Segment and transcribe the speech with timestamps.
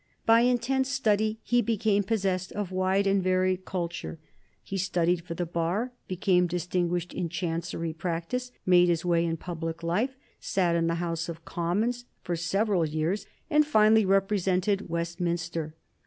[0.25, 4.17] By intense study he became possessed of wide and varied culture.
[4.63, 9.83] He studied for the bar, became distinguished in Chancery practice, made his way in public
[9.83, 15.75] life, sat in the House of Commons for several years, and finally represented Westminster.